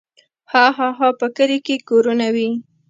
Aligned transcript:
هاهاها 0.51 1.09
په 1.19 1.27
کلي 1.37 1.59
کې 1.65 1.75
کورونه 1.89 2.27
وي. 2.35 2.49